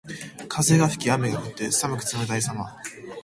[0.49, 2.75] 風が吹き雨が降って、寒く冷たいさま。